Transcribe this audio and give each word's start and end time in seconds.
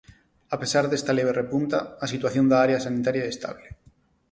A 0.55 0.57
pesar 0.61 0.83
desta 0.87 1.15
leve 1.17 1.37
repunta, 1.41 1.79
a 2.03 2.05
situación 2.13 2.45
da 2.47 2.57
área 2.65 2.83
sanitaria 2.85 3.23
é 3.25 3.31
estable. 3.35 3.67